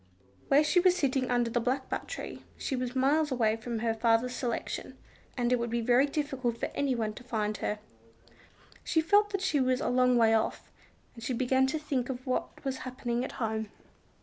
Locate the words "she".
0.63-0.79, 2.57-2.75, 8.83-8.99, 9.41-9.59, 11.23-11.33